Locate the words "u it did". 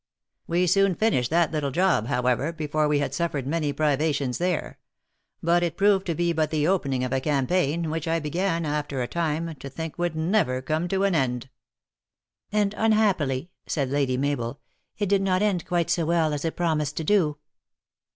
14.97-15.21